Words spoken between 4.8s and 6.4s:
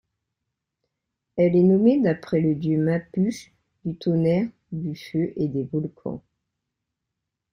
feu, et des volcans.